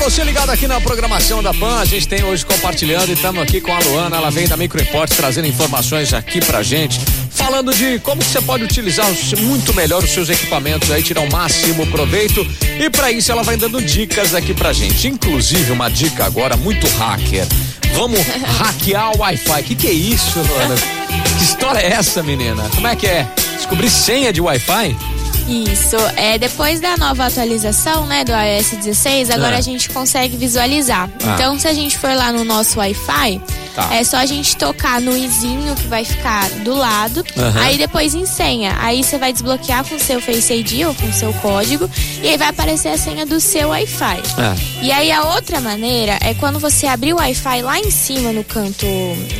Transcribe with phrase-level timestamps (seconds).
[0.00, 3.72] voltando aqui na programação da PAN, a gente tem hoje compartilhando e estamos aqui com
[3.72, 6.98] a Luana, ela vem da Microimport trazendo informações aqui pra gente,
[7.30, 9.06] falando de como você pode utilizar
[9.38, 12.44] muito melhor os seus equipamentos aí, tirar o máximo proveito
[12.80, 16.86] e para isso ela vai dando dicas aqui pra gente, inclusive uma dica agora muito
[16.96, 17.46] hacker.
[17.94, 18.20] Vamos
[18.58, 19.62] hackear o Wi-Fi.
[19.62, 20.74] Que que é isso, Luana?
[21.38, 22.68] Que história é essa, menina?
[22.74, 23.28] Como é que é?
[23.56, 24.96] Descobrir senha de Wi-Fi?
[25.50, 29.58] Isso, é depois da nova atualização, né, do iOS 16, agora Ah.
[29.58, 31.10] a gente consegue visualizar.
[31.24, 31.34] Ah.
[31.34, 33.40] Então, se a gente for lá no nosso Wi-Fi,
[33.74, 33.88] Tá.
[33.94, 37.60] é só a gente tocar no izinho que vai ficar do lado, Aham.
[37.62, 38.76] aí depois em senha.
[38.80, 41.88] Aí você vai desbloquear com o seu Face ID ou com o seu código
[42.22, 44.22] e aí vai aparecer a senha do seu Wi-Fi.
[44.38, 44.54] Ah.
[44.82, 48.44] E aí a outra maneira é quando você abrir o Wi-Fi lá em cima no
[48.44, 48.86] canto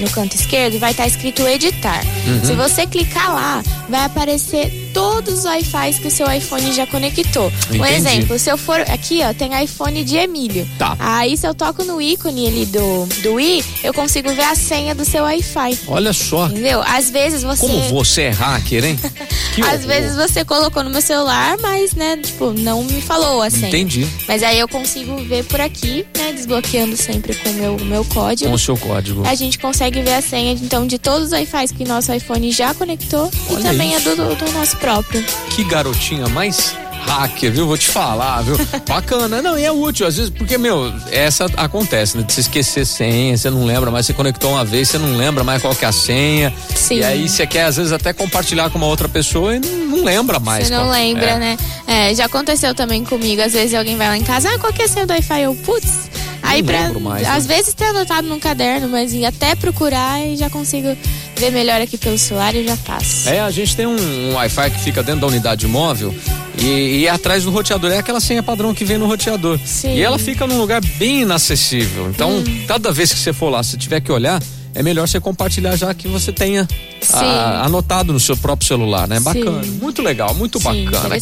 [0.00, 2.02] no canto esquerdo, vai estar escrito editar.
[2.26, 2.44] Uhum.
[2.44, 7.52] Se você clicar lá, vai aparecer todos os Wi-Fi que o seu iPhone já conectou.
[7.70, 7.94] Um Entendi.
[7.94, 10.68] exemplo, se eu for aqui, ó, tem iPhone de Emílio.
[10.78, 10.96] Tá.
[10.98, 14.94] Aí se eu toco no ícone ali do do i, eu consigo ver a senha
[14.94, 15.78] do seu Wi-Fi.
[15.86, 16.82] Olha só, Entendeu?
[16.86, 18.98] Às vezes você como você é hacker, hein?
[19.54, 19.86] Que às horror.
[19.86, 23.68] vezes você colocou no meu celular, mas, né, tipo, não me falou a senha.
[23.68, 24.06] Entendi.
[24.26, 26.32] Mas aí eu consigo ver por aqui, né?
[26.32, 28.48] Desbloqueando sempre com o meu, meu código.
[28.48, 29.26] Com o seu código.
[29.26, 32.72] A gente consegue ver a senha, então, de todos os Wi-Fi que nosso iPhone já
[32.74, 34.10] conectou Olha e também isso.
[34.10, 35.24] a do, do nosso próprio.
[35.50, 36.74] Que garotinha mais
[37.10, 37.66] hacker, viu?
[37.66, 38.56] Vou te falar, viu?
[38.88, 39.42] Bacana.
[39.42, 42.22] Não, e é útil, às vezes, porque, meu, essa acontece, né?
[42.22, 45.42] De você esquecer senha, você não lembra mais, você conectou uma vez, você não lembra
[45.42, 46.52] mais qual que é a senha.
[46.74, 46.98] Sim.
[46.98, 50.04] E aí você quer, às vezes, até compartilhar com uma outra pessoa e não, não
[50.04, 50.68] lembra mais.
[50.68, 51.38] Você não qual- lembra, é.
[51.38, 51.56] né?
[51.86, 53.42] É, já aconteceu também comigo.
[53.42, 55.42] Às vezes alguém vai lá em casa, ah, qual que é a senha do Wi-Fi?
[55.42, 56.10] Eu, putz.
[56.42, 56.90] Aí pra.
[56.98, 57.28] mais, né?
[57.34, 60.96] Às vezes tem anotado num caderno, mas e até procurar e já consigo
[61.40, 63.28] ver melhor aqui pelo celular e já faço.
[63.28, 63.96] É, a gente tem um,
[64.30, 66.14] um Wi-Fi que fica dentro da unidade móvel
[66.58, 67.90] e, e atrás do roteador.
[67.90, 69.58] É aquela senha padrão que vem no roteador.
[69.64, 69.94] Sim.
[69.96, 72.08] E ela fica num lugar bem inacessível.
[72.10, 72.44] Então, Hum.
[72.68, 74.40] cada vez que você for lá, se tiver que olhar,
[74.74, 76.68] é melhor você compartilhar já que você tenha
[77.00, 77.14] Sim.
[77.14, 79.20] ah, anotado no seu próprio celular, né?
[79.20, 79.62] Bacana.
[79.62, 79.78] Sim.
[79.80, 81.16] Muito legal, muito Sim, bacana.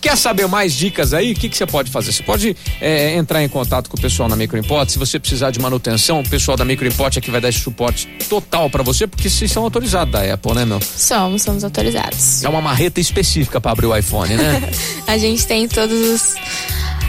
[0.00, 1.32] Quer saber mais dicas aí?
[1.32, 2.12] O que, que você pode fazer?
[2.12, 4.90] Você pode é, entrar em contato com o pessoal na Microimport.
[4.90, 8.06] Se você precisar de manutenção, o pessoal da Microimport é que vai dar esse suporte
[8.28, 10.78] total pra você, porque vocês são autorizados da Apple, né, meu?
[10.82, 12.44] Somos, somos autorizados.
[12.44, 14.68] É uma marreta específica para abrir o iPhone, né?
[15.06, 16.34] A gente tem todos os.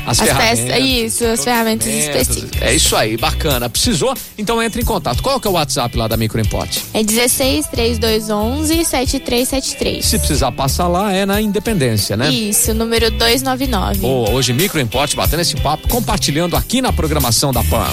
[0.06, 0.66] As, As ferramentas.
[0.66, 2.62] peças- isso, as ferramentas específicas.
[2.62, 3.70] É isso aí, bacana.
[3.70, 4.14] Precisou?
[4.38, 5.22] Então entre em contato.
[5.24, 6.78] Qual que é o WhatsApp lá da Microimport?
[6.94, 10.06] É 16 3211 7373.
[10.06, 12.30] Se precisar passar lá, é na Independência, né?
[12.30, 14.00] Isso, número 299.
[14.00, 17.92] Boa, hoje Microimport batendo esse papo, compartilhando aqui na programação da PAM.